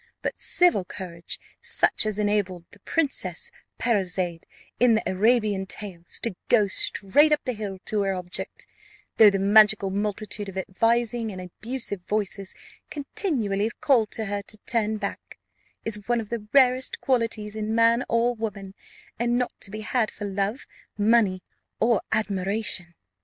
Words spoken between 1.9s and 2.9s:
as enabled the